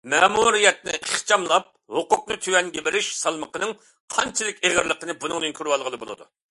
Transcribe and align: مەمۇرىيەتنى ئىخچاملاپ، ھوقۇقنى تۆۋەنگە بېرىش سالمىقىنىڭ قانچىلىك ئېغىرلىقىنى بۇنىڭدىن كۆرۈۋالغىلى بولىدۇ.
مەمۇرىيەتنى 0.11 0.95
ئىخچاملاپ، 0.99 1.67
ھوقۇقنى 1.97 2.39
تۆۋەنگە 2.47 2.85
بېرىش 2.89 3.13
سالمىقىنىڭ 3.19 3.77
قانچىلىك 4.17 4.67
ئېغىرلىقىنى 4.69 5.21
بۇنىڭدىن 5.25 5.59
كۆرۈۋالغىلى 5.61 6.05
بولىدۇ. 6.05 6.33